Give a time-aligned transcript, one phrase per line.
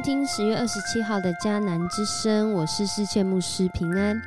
[0.00, 4.18] 收听十月二十七号的迦南之声，我是世界牧师平安。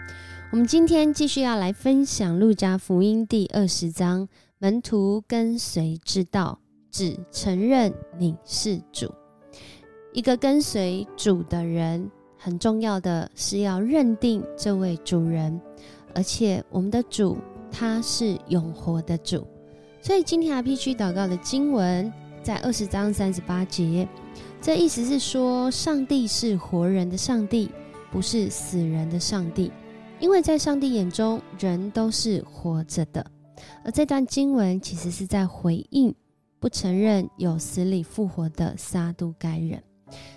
[0.51, 4.27] 我们今天继续要来分享路加福音第二十章，
[4.59, 6.59] 门徒跟随之道，
[6.91, 9.11] 只承认你是主。
[10.14, 15.59] 一个跟随主的人，很重要的是要认定这位主人，
[16.14, 17.36] 而且我们的主
[17.71, 19.47] 他是永活的主。
[20.03, 24.07] 所以今天 R P G 祷告的经文在二十章三十八节。
[24.63, 27.69] 这意思是说，上帝是活人的上帝，
[28.09, 29.69] 不是死人的上帝，
[30.21, 33.25] 因为在上帝眼中，人都是活着的。
[33.83, 36.16] 而这段经文其实是在回应
[36.61, 39.83] 不承认有死里复活的撒都该人。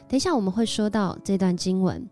[0.09, 2.05] 等一下我们会说到这段经文。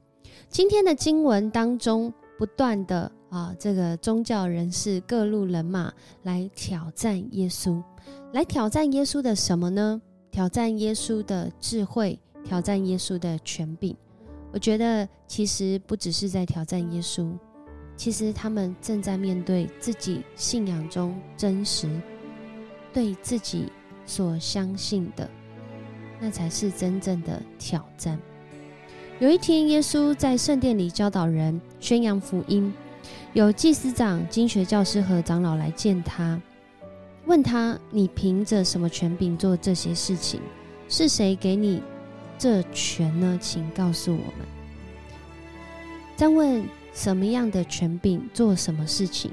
[0.48, 7.82] 今天的经文当中，不断的啊，这个宗教人士各路人马来挑战耶稣，
[8.32, 10.00] 来挑战耶稣的什么呢？
[10.34, 13.96] 挑战耶稣的智慧，挑战耶稣的权柄。
[14.52, 17.32] 我觉得其实不只是在挑战耶稣，
[17.96, 21.88] 其实他们正在面对自己信仰中真实、
[22.92, 23.70] 对自己
[24.06, 25.30] 所相信的，
[26.18, 28.18] 那才是真正的挑战。
[29.20, 32.74] 有一天，耶稣在圣殿里教导人、宣扬福音，
[33.34, 36.42] 有祭司长、经学教师和长老来见他。
[37.27, 40.41] 问他：“你凭着什么权柄做这些事情？
[40.89, 41.83] 是谁给你
[42.39, 43.39] 这权呢？
[43.41, 44.47] 请告诉我们。”
[46.17, 49.30] 再问什么样的权柄做什么事情？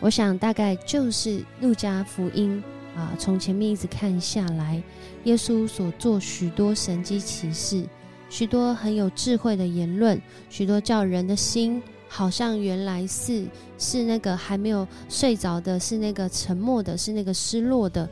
[0.00, 2.62] 我想大概就是路加福音
[2.96, 4.82] 啊，从前面一直看下来，
[5.24, 7.86] 耶稣所做许多神迹奇事，
[8.28, 11.80] 许多很有智慧的言论，许多叫人的心。
[12.14, 13.46] 好像原来是
[13.78, 18.06] 是那个还没有睡着的，是那个沉默的，是那个失落的，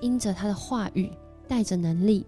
[0.00, 1.08] 因着他的话语
[1.46, 2.26] 带着能力，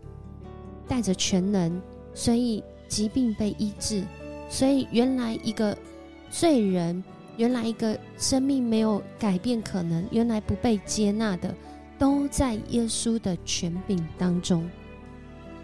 [0.87, 1.83] 带着全能，
[2.15, 4.05] 所以疾病被医治。
[4.49, 5.77] 所以原来一个
[6.31, 7.03] 罪人，
[7.37, 11.53] 原来一个生命没有改变可能，原来不被接纳的，
[11.99, 14.71] 都在耶稣的权柄当中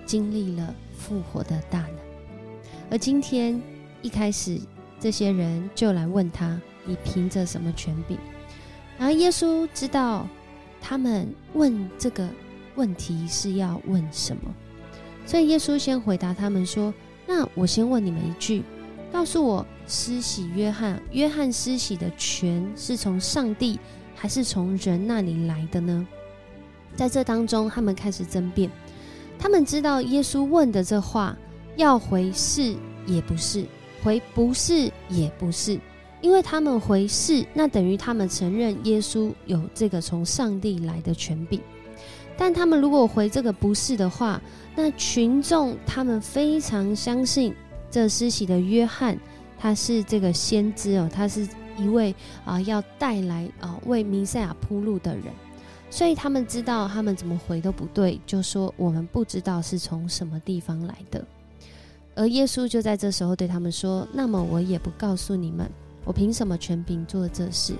[0.04, 1.96] 经历了复活的大能。
[2.90, 3.62] 而今天
[4.02, 4.58] 一开始。
[5.04, 8.16] 这些人就来问他：“你凭着什么权柄？”
[8.96, 10.26] 然后耶稣知道
[10.80, 12.26] 他们问这个
[12.74, 14.44] 问题是要问什么，
[15.26, 16.94] 所以耶稣先回答他们说
[17.28, 18.62] ：“那我先问你们一句，
[19.12, 23.78] 告诉我，施洗约翰，约翰施洗的权是从上帝
[24.14, 26.08] 还是从人那里来的呢？”
[26.96, 28.70] 在这当中，他们开始争辩。
[29.38, 31.36] 他们知道耶稣问的这话
[31.76, 32.74] 要回是
[33.06, 33.66] 也不是。
[34.02, 35.78] 回不是也不是，
[36.20, 41.60] 因为他们回是，那等于他们承认耶稣有这个从上帝来的权柄。
[42.36, 44.42] 但他们如果回这个不是的话，
[44.74, 47.54] 那群众他们非常相信
[47.90, 49.16] 这施洗的约翰，
[49.56, 52.12] 他是这个先知哦，他是一位
[52.44, 55.26] 啊要带来啊为弥赛亚铺路的人，
[55.90, 61.24] 所以他们知道他们怎么回都不对，就说我们不知道是从什么地方来的。
[62.14, 65.68] 而耶稣就在这时候对他们说：“那么我也不告诉你们，
[66.04, 67.74] 我凭什么权柄做这事？”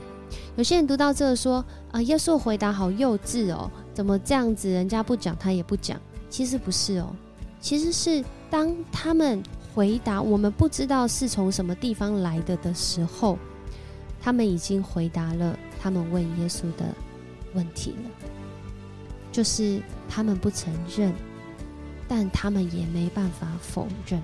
[0.56, 4.68] 有些人读到这说：“啊，耶稣回答好幼稚哦，怎么这样子？
[4.68, 7.14] 人家不讲他也不讲。”其实不是哦，
[7.60, 9.40] 其实是当他们
[9.72, 13.38] 回答我们不知道是从什么地方来的的时候，
[14.20, 16.84] 他们已经回答了他们问耶稣的
[17.54, 18.10] 问题了，
[19.30, 21.14] 就是他们不承认。
[22.08, 24.20] 但他们也没办法否认。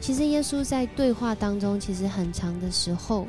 [0.00, 3.26] 其实耶稣在对话当中，其实很长的时候，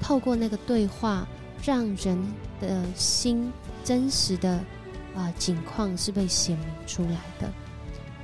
[0.00, 1.26] 透过那个对话，
[1.62, 2.18] 让人
[2.60, 3.52] 的心
[3.84, 4.60] 真实的
[5.14, 7.50] 啊景况是被显明出来的。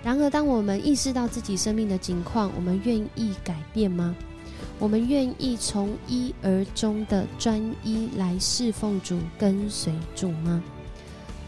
[0.03, 4.15] 然而，当我们意识到自己生命的景况，我们愿意改变吗？
[4.79, 10.63] 我们愿意从一而终的专一来侍奉主、跟随主吗？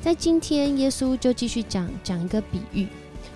[0.07, 2.87] 在今天，耶稣就继续讲讲一个比喻，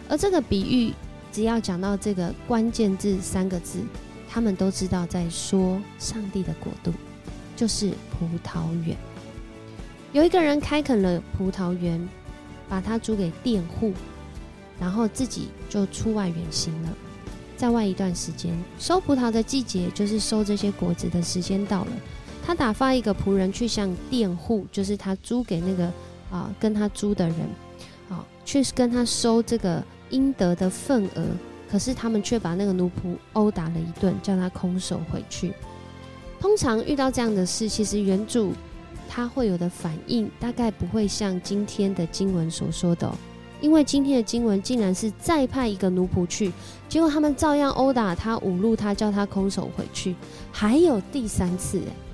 [0.08, 0.94] 而这个比喻
[1.32, 3.80] 只要讲到这个关键字三个字，
[4.28, 6.92] 他们都知道在说上帝的国度，
[7.56, 8.96] 就是葡萄园。
[10.12, 12.08] 有一个人开垦了葡萄园，
[12.68, 13.92] 把它租给佃户，
[14.78, 16.96] 然后自己就出外远行了。
[17.56, 21.92] 在外一段时间，收葡萄的季节，就是收这些果子的时间到了，
[22.46, 25.92] 他打发一个仆人去向佃户，就是他租给那个。
[26.30, 27.36] 啊，跟他租的人，
[28.08, 31.24] 啊，去跟他收这个应得的份额，
[31.70, 35.52] 可是他们却把那个奴仆殴打了一顿，叫他空手回去。
[36.38, 38.52] 通常遇到这样的事，其实原主
[39.08, 43.12] 他会有的反应，大概不会像今天的经文所说的，
[43.60, 46.52] 因为今天的经文竟然是再派一个奴仆去，
[46.88, 50.14] 结果他们照样殴打他、侮辱他，叫他空手回去，
[50.50, 52.09] 还有第三次哎。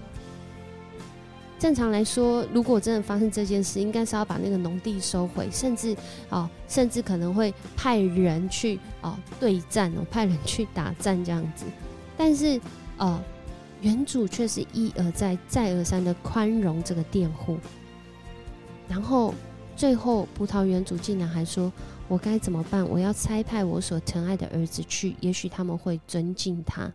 [1.58, 5.96] 正常来说，如果真的发生这件事，应该是要把那个农地收回，甚至
[6.28, 11.64] 哦，甚至可能会派人去哦对战哦， 派人去打战这样子。
[12.16, 12.60] 但是
[12.96, 13.22] 呃，
[13.80, 17.58] 原主却是一而再、再而三的宽容这个佃户，
[18.88, 19.34] 然后。
[19.78, 21.70] 最后，葡萄园主竟然还说
[22.08, 22.82] ：“我该怎么办？
[22.88, 26.90] 我要差派我所疼爱的儿子去，也许他们会尊敬他。”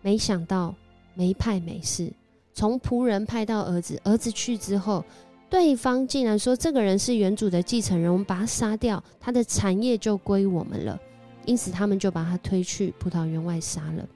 [0.00, 0.74] 没想到
[1.12, 2.10] 没派没事，
[2.52, 5.04] 从仆人派到儿子，儿子去之后，
[5.48, 11.00] 对方竟然说：“这个人是原主的继承人，我们把他杀掉，他的产业就归我们了。”
[11.46, 14.06] 因此，他们就把他推去葡萄园外杀了。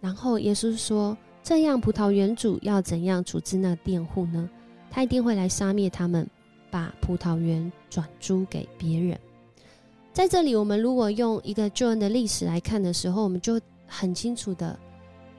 [0.00, 4.48] 然后耶稣说：“这样，葡萄园主要怎样处置那佃户呢？”
[4.90, 6.28] 他一定会来杀灭他们，
[6.70, 9.18] 把葡萄园转租给别人。
[10.12, 14.76] 在这里，我们如果用一个救恩的历史来看的时候，我们就很清楚的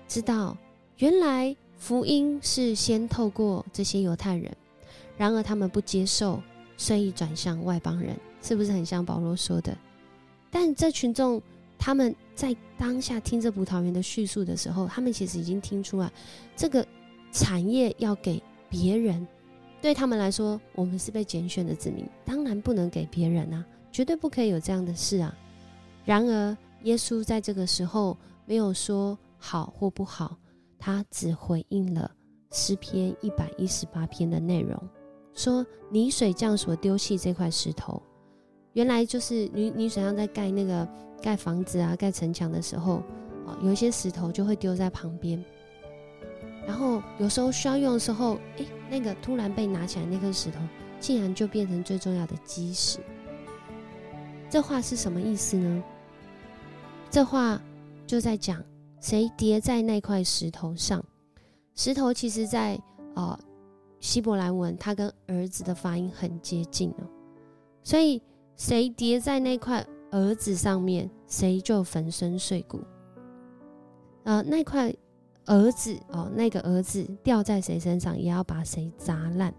[0.08, 0.56] 知道，
[1.02, 4.56] 原来福音是先透过这些犹太人，
[5.18, 6.40] 然而他们不接受，
[6.78, 9.76] 所以转向外邦人，是不是很像保罗说的？
[10.52, 11.42] 但这群众
[11.80, 16.12] 他们在当下听着葡萄园的叙述的时候，他们其实已经听出来，
[16.56, 16.86] 这个
[17.32, 18.40] 产业要给
[18.70, 19.28] 别人。
[19.82, 25.36] 对他们来说，我们是被拣选的子民，当然不能给别人啊，绝对不可以有这样的事啊。
[26.06, 28.16] 然而，耶稣在这个时候
[28.46, 30.38] 没有说好或不好，
[30.84, 32.10] 他只回应了
[32.52, 34.76] 诗篇一百一十八篇的内容，
[35.32, 38.02] 说泥水匠所丢弃这块石头，
[38.74, 40.86] 原来就是泥泥水匠在盖那个
[41.22, 42.96] 盖房子啊、盖城墙的时候
[43.46, 45.42] 啊，有一些石头就会丢在旁边。
[46.66, 50.60] 然后有时候需要用的时候，诶，那个突然被拿起来那颗石头，
[51.00, 53.00] 竟然就变成最重要的基石。
[54.50, 55.84] 这话是什么意思呢？
[57.10, 57.62] 这话
[58.08, 58.64] 就在讲
[59.02, 61.04] 谁叠在那块石头上。
[61.76, 62.80] 石头其实，在
[63.16, 63.38] 呃
[64.00, 67.04] 希伯来文，它跟儿子的发音很接近哦。
[67.84, 68.22] 所以
[68.56, 72.80] 谁叠在那块儿子上面，谁就粉身碎骨。
[74.24, 74.96] 呃，那块。
[75.48, 79.52] 儿子哦，那个儿子掉在谁身上，也要把谁砸烂。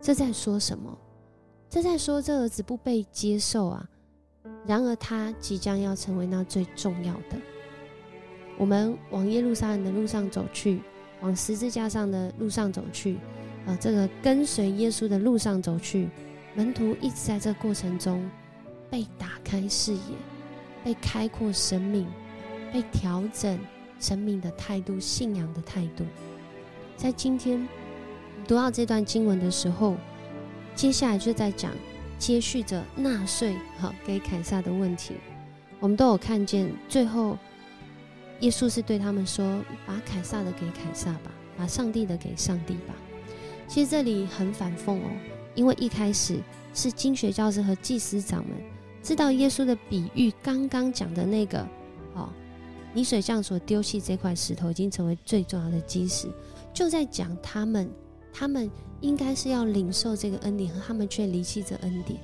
[0.00, 0.98] 这在说什么？
[1.68, 3.86] 这在说这儿子不被接受啊。
[4.66, 7.36] 然而他即将要成为那最重要的。
[8.56, 10.80] 我们往耶路撒冷的路上走去，
[11.20, 13.16] 往十字架上的路上走去，
[13.66, 16.08] 啊，这个跟随耶稣的路上走去，
[16.54, 18.28] 门徒一直在这过程中
[18.90, 20.00] 被打开视野，
[20.82, 22.06] 被开阔生命，
[22.72, 23.58] 被调整。
[24.00, 26.04] 生命的态度，信仰的态度，
[26.94, 27.66] 在今天
[28.46, 29.96] 读到这段经文的时候，
[30.74, 31.70] 接下来就在讲
[32.18, 35.14] 接续着纳税哈给凯撒的问题。
[35.80, 37.38] 我们都有看见，最后
[38.44, 42.94] 耶稣是对他们说：“把凯撒的给凯撒吧，把上帝的给上帝吧。”
[43.66, 45.10] 其实这里很反讽哦，
[45.54, 46.38] 因为一开始
[46.74, 48.54] 是经学教师和祭司长们
[49.02, 51.66] 知道耶稣的比喻，刚刚讲的那个
[52.14, 52.28] 哦。
[52.92, 56.28] 泥水匠所丢弃这块石头，已经成为最重要的基石。
[56.74, 57.90] 就在讲他们，
[58.30, 58.70] 他们
[59.00, 62.20] 应该是要领受这个恩典，和他们却离弃这恩典。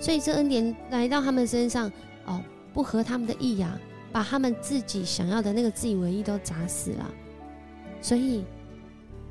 [0.00, 1.90] 所以这恩典来到他们身上，
[2.26, 2.40] 哦，
[2.72, 3.78] 不合他们的意呀，
[4.12, 7.10] 把他们自己想要的那个自以为意都砸死了。
[8.00, 8.44] 所以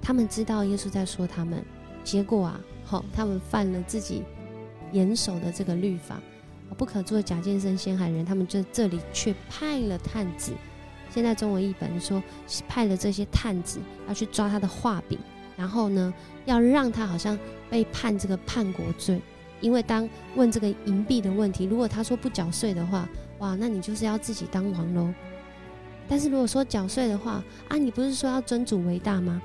[0.01, 1.63] 他们知道耶稣在说他们，
[2.03, 4.24] 结果啊，好，他们犯了自己
[4.91, 6.19] 严守的这个律法。
[6.77, 10.51] 不可做假见证陷害人，他们就这里却派了探子。
[11.10, 12.22] 现在中文译本说
[12.67, 15.17] 派了这些探子要去抓他的画饼，
[15.55, 16.13] 然后呢，
[16.46, 19.19] 要让他好像被判这个叛国罪。
[19.60, 25.13] 因为当问这个银币的问题，如果他说不缴税的话，哇，那你就是要自己当王喽。
[26.08, 29.41] 但是如果说缴税的话，啊，你不是说要尊主为大吗？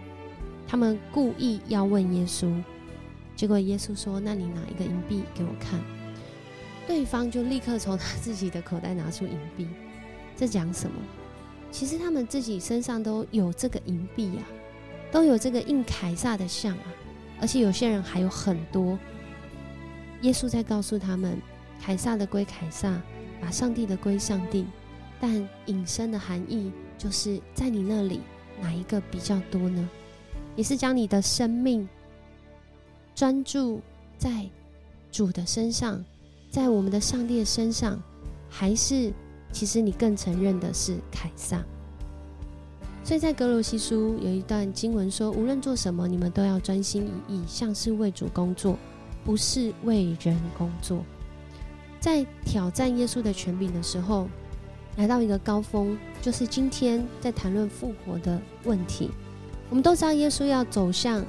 [0.66, 2.62] 他们故意要问耶稣，
[3.34, 5.80] 结果耶稣说：“那你拿一个银币给我看。”
[6.86, 9.68] 对方就立刻从他自己的口袋拿出银币，
[10.36, 10.96] 这讲什么？
[11.70, 14.42] 其实他们自己身上都有这个银币啊，
[15.10, 16.86] 都有这个印凯撒的像啊，
[17.40, 18.98] 而且有些人还有很多。
[20.22, 21.40] 耶稣在告诉他们，
[21.80, 23.00] 凯撒的归凯撒，
[23.42, 24.64] 把上帝的归上帝。
[25.20, 28.20] 但隐身的含义就是在你那里
[28.60, 29.90] 哪一个比较多呢？
[30.56, 31.88] 也是将你的生命
[33.14, 33.80] 专注
[34.16, 34.48] 在
[35.10, 36.02] 主的身上。
[36.50, 38.02] 在我们的上帝的身上，
[38.48, 39.12] 还是
[39.52, 41.64] 其实你更承认的是凯撒。
[43.04, 48.76] 所以在格罗西书有一段经文说：“无论做什么，你们都要专心一意，像是为主工作，
[49.24, 51.02] 不是为人工作。
[52.02, 54.28] 在挑战耶稣的权柄的时候，
[54.96, 59.08] 来到一个高峰，就是今天在谈论复活的问题。
[59.70, 61.24] 我们都知道，耶稣要走向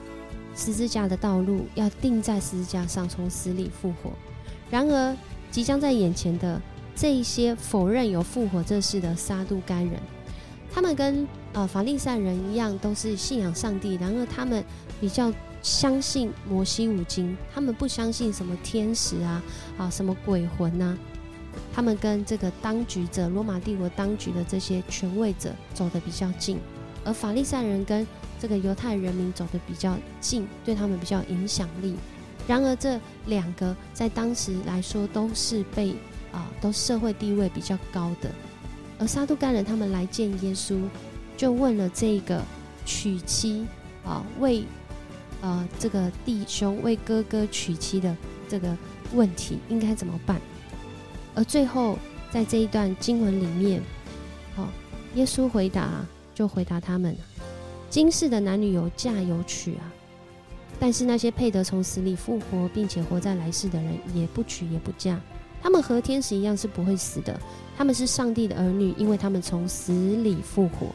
[0.56, 4.10] 十字架的道路，要钉在十字架上，从死里复活。
[4.72, 5.16] 然而，
[5.52, 6.60] 即将在眼前的
[6.96, 9.94] 这一些否认有复活这事的撒都该人，
[10.74, 13.94] 他们跟呃法利赛人一样，都是信仰上帝。
[14.02, 14.66] 然而，他们
[15.00, 15.32] 比较。
[15.64, 19.42] 相信摩西五经，他们不相信什么天使啊
[19.78, 20.96] 啊，什么鬼魂呐。
[21.74, 26.60] 他们跟这个当局者，罗马帝国当局的这些权位者走得比较近，
[27.06, 28.06] 而法利赛人跟
[28.40, 31.96] 这个犹太人民走得比较近，对他们比较影响力。
[32.46, 35.96] 然而这两个在当时来说都是被
[36.34, 38.30] 啊，都社会地位比较高的。
[39.00, 40.82] 而撒都干人他们来见耶稣，
[41.38, 42.44] 就问了这个
[42.86, 43.66] 娶妻
[44.04, 44.66] 啊为。
[45.44, 48.16] 呃，这个弟兄为哥哥娶妻的
[48.48, 48.76] 这个
[49.14, 50.40] 问题应该怎么办？
[51.36, 52.00] 而最后
[52.32, 53.82] 在这一段经文里面，
[54.56, 54.70] 好，
[55.16, 57.14] 耶稣回答就回答他们：
[57.90, 59.92] 今世的男女有嫁有娶啊，
[60.80, 65.20] 但是那些配得从死里复活并且活在来世的人，也不娶也不嫁，
[65.62, 67.38] 他们和天使一样是不会死的，
[67.76, 70.88] 他们是上帝的儿女，因为他们从死里复活。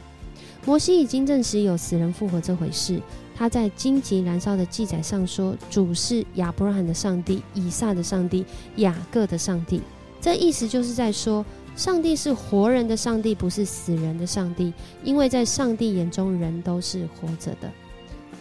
[0.64, 2.98] 摩西已经证实有死人复活这回事。
[3.38, 8.44] 他在荆棘燃烧的记载上说：“主是亚伯拉罕的上帝、以撒的上帝、
[8.78, 9.80] 雅各的上帝。”
[10.20, 14.74] 这意思就是在说，上帝是活人的上帝，不是死人的上帝。
[15.04, 17.70] 因为在上帝眼中，人都是活着的。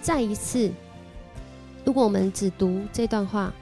[0.01, 0.71] 再一次，
[1.85, 3.53] 如果我们只读这段话，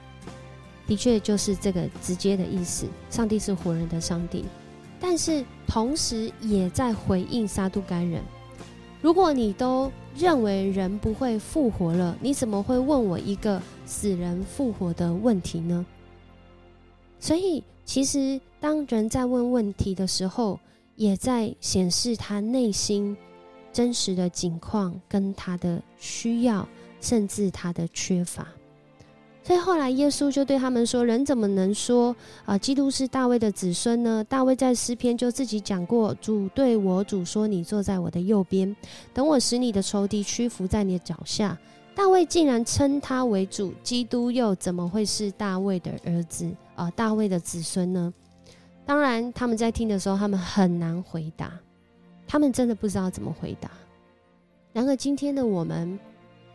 [0.86, 4.46] 的确就是这个直接的意思：上帝是活人的上帝。
[4.98, 8.22] 但是同时也在回应撒都该人。
[9.02, 15.84] 如果你都认为人不会复活了，你怎么会问我一个死人复活的问题呢？
[17.20, 20.58] 所以，其实当人在问问题的时候，
[20.94, 23.16] 也在显示他内心
[23.72, 26.66] 真实的境况跟他的需要，
[27.00, 28.48] 甚至他的缺乏。
[29.46, 34.24] 所以后来耶稣就对他们说：“人怎么能说啊，基督是大卫的子孙呢？
[34.28, 38.74] 大卫在诗篇就自己讲过，主对我主说：‘你坐在我的右边，
[39.14, 41.56] 等我使你的仇敌屈服在你的脚下。’
[41.94, 46.90] 大卫竟然称他为主，基督又怎么会是大卫的儿子啊？
[46.96, 48.12] 大卫的子孙呢？
[48.84, 51.52] 当然，他们在听的时候，他们很难回答，
[52.26, 53.70] 他们真的不知道怎么回答。
[54.72, 55.96] 然而，今天的我们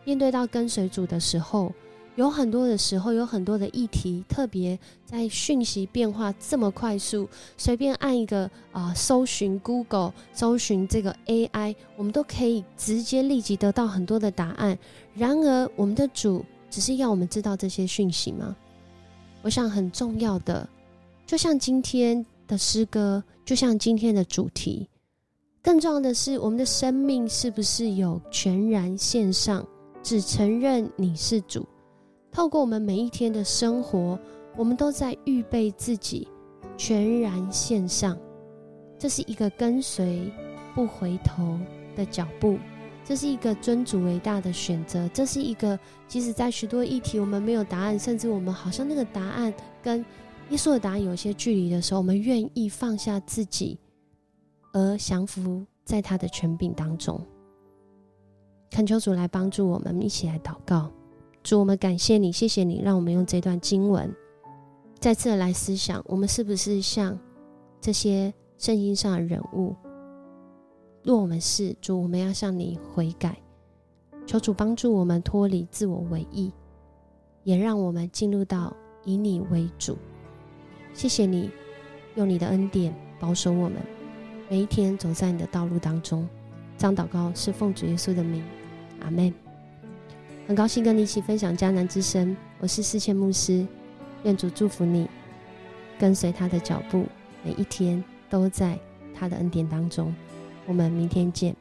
[0.04, 1.72] 面对到跟随主的时候，
[2.16, 14.78] 有很多的时候，有很多的议题，特别在讯息变化这么快速，随便按一个啊，搜寻 Google，搜寻这个 AI，我们都可以直接立即得到很多的答案。
[15.16, 18.56] 然而，我们的主只是要我们知道这些讯息吗？
[19.42, 20.68] 我想很重要的，
[21.26, 24.88] 就像今天的诗歌，就像今天的主题，
[25.64, 29.66] 更重要的是，我们的生命是不是有全然献上，
[30.04, 31.66] 只承认你是主。
[32.32, 34.18] 透过我们每一天的生活，
[34.56, 36.28] 我们都在预备自己，
[36.78, 38.18] 全然献上。
[38.98, 40.32] 这是一个跟随
[40.74, 41.60] 不回头
[41.96, 42.58] 的脚步，
[43.04, 50.00] 这是一个尊主为大的选择，这是一个即使在许多议题我们没有答案，甚至我们好像那个答案跟
[50.50, 53.78] 耶稣的答案有些距离的时候，我们愿意放下自己，
[54.72, 57.20] 而降服在他的权柄当中。
[58.70, 60.90] 恳求主来帮助我们，一起来祷告。
[61.44, 64.14] 主，我们感谢你，谢谢你，让我们用这段经文
[65.00, 67.18] 再次来思想，我们是不是像
[67.80, 69.76] 这些圣经上的人物？
[71.04, 73.36] 若我们是主，我们要向你悔改，
[74.28, 76.52] 求主帮助我们脱离自我为意，
[77.44, 78.72] 也让我们进入到
[79.04, 79.98] 以你为主。
[80.94, 81.50] 谢谢你，
[82.14, 83.82] 用你的恩典保守我们，
[84.48, 86.28] 每一天走在你的道路当中。
[86.78, 88.44] 张祷告是奉主耶稣的名，
[89.00, 89.34] 阿门。
[90.48, 93.66] 很高兴跟你一起分享迦南之声，我是思谦牧师，
[94.24, 95.08] 愿主祝福你，
[95.98, 97.06] 跟随他的脚步，
[97.44, 98.78] 每一天都在
[99.14, 100.14] 他的恩典当中。
[100.66, 101.56] 我们明天见。